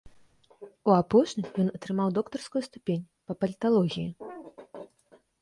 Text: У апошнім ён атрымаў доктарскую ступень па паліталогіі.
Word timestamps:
У 0.89 0.93
апошнім 1.01 1.47
ён 1.63 1.67
атрымаў 1.79 2.09
доктарскую 2.17 2.63
ступень 2.69 3.05
па 3.29 3.33
паліталогіі. 3.43 4.09